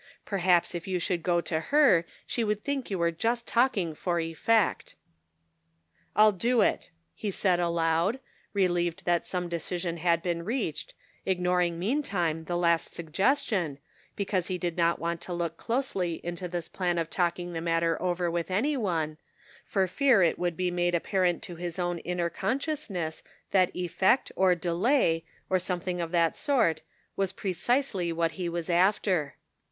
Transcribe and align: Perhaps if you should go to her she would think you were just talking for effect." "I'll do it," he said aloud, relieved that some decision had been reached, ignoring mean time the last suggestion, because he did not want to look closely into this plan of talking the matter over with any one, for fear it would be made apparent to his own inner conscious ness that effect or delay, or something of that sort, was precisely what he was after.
Perhaps 0.25 0.73
if 0.73 0.87
you 0.87 0.97
should 0.97 1.21
go 1.21 1.41
to 1.41 1.59
her 1.59 2.05
she 2.25 2.43
would 2.43 2.63
think 2.63 2.89
you 2.89 2.97
were 2.97 3.11
just 3.11 3.45
talking 3.45 3.93
for 3.93 4.19
effect." 4.19 4.95
"I'll 6.15 6.31
do 6.31 6.61
it," 6.61 6.89
he 7.13 7.29
said 7.29 7.59
aloud, 7.59 8.19
relieved 8.51 9.05
that 9.05 9.27
some 9.27 9.47
decision 9.47 9.97
had 9.97 10.23
been 10.23 10.43
reached, 10.43 10.95
ignoring 11.23 11.77
mean 11.77 12.01
time 12.01 12.45
the 12.45 12.57
last 12.57 12.95
suggestion, 12.95 13.77
because 14.15 14.47
he 14.47 14.57
did 14.57 14.75
not 14.75 14.97
want 14.97 15.21
to 15.21 15.33
look 15.35 15.55
closely 15.57 16.19
into 16.25 16.47
this 16.47 16.67
plan 16.67 16.97
of 16.97 17.11
talking 17.11 17.53
the 17.53 17.61
matter 17.61 18.01
over 18.01 18.31
with 18.31 18.49
any 18.49 18.75
one, 18.75 19.17
for 19.63 19.85
fear 19.85 20.23
it 20.23 20.39
would 20.39 20.57
be 20.57 20.71
made 20.71 20.95
apparent 20.95 21.43
to 21.43 21.57
his 21.57 21.77
own 21.77 21.99
inner 21.99 22.31
conscious 22.31 22.89
ness 22.89 23.21
that 23.51 23.69
effect 23.75 24.31
or 24.35 24.55
delay, 24.55 25.23
or 25.47 25.59
something 25.59 26.01
of 26.01 26.09
that 26.09 26.35
sort, 26.35 26.81
was 27.15 27.31
precisely 27.31 28.11
what 28.11 28.31
he 28.31 28.49
was 28.49 28.67
after. 28.67 29.35